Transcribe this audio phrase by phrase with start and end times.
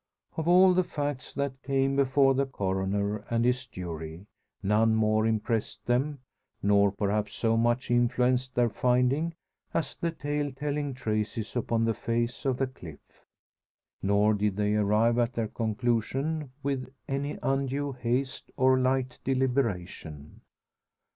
[0.35, 4.25] Of all the facts that came before the coroner and his jury,
[4.63, 6.21] none more impressed them,
[6.63, 9.35] nor perhaps so much influenced their finding,
[9.75, 12.97] as the tale telling traces upon the face of the cliff.
[14.01, 20.41] Nor did they arrive at their conclusion with any undue haste or light deliberation.